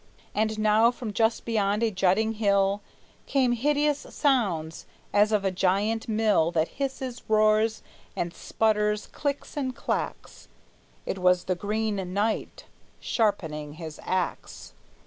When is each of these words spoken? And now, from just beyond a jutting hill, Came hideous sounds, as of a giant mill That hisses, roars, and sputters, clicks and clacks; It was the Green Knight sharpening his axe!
And 0.33 0.57
now, 0.57 0.89
from 0.89 1.13
just 1.13 1.45
beyond 1.45 1.83
a 1.83 1.91
jutting 1.91 2.33
hill, 2.33 2.81
Came 3.27 3.51
hideous 3.51 3.99
sounds, 4.09 4.87
as 5.13 5.31
of 5.31 5.45
a 5.45 5.51
giant 5.51 6.07
mill 6.09 6.49
That 6.49 6.69
hisses, 6.79 7.21
roars, 7.27 7.83
and 8.15 8.33
sputters, 8.33 9.05
clicks 9.05 9.55
and 9.55 9.75
clacks; 9.75 10.47
It 11.05 11.19
was 11.19 11.43
the 11.43 11.53
Green 11.53 11.97
Knight 12.15 12.65
sharpening 12.99 13.73
his 13.73 13.99
axe! 14.03 14.73